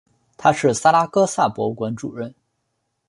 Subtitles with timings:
[0.35, 2.33] 他是萨拉戈萨博物馆主任。